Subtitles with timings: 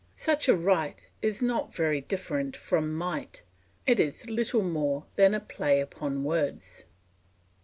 [0.15, 3.43] Such a right is not very different from might;
[3.85, 6.85] it is little more than a play upon words.